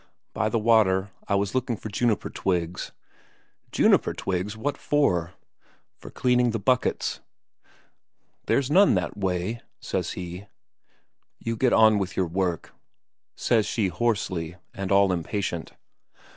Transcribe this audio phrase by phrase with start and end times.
[0.33, 1.11] "By the water?
[1.27, 2.91] I was looking for juniper twigs."
[3.71, 4.57] "Juniper twigs?
[4.57, 5.35] What for?"
[5.99, 7.19] "For cleaning the buckets."
[8.47, 10.47] "There's none that way," says he.
[11.37, 12.73] "You get on with your work,"
[13.35, 15.73] says she hoarsely, and all impatient.